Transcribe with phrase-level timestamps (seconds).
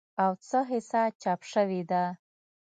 [0.23, 2.03] او څه حصه چاپ شوې ده